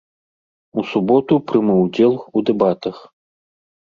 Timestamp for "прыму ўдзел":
1.51-2.13